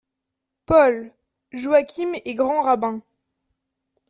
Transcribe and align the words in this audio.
PAUL: 0.65 1.13
Joachim 1.51 2.13
est 2.25 2.33
grand 2.33 2.61
rabbin. 2.63 3.03